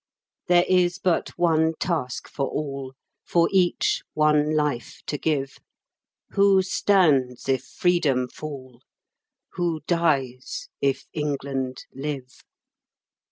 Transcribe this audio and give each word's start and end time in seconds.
There 0.47 0.65
is 0.67 0.97
but 0.97 1.29
one 1.37 1.75
task 1.79 2.27
for 2.27 2.47
all 2.47 2.95
For 3.23 3.47
each 3.51 4.01
one 4.15 4.55
life 4.55 5.03
to 5.05 5.19
give, 5.19 5.59
Who 6.31 6.63
stands 6.63 7.47
if 7.47 7.65
freedom 7.65 8.27
fall? 8.27 8.81
Who 9.51 9.81
dies 9.85 10.69
if 10.81 11.05
England 11.13 11.85
live?" 11.93 12.41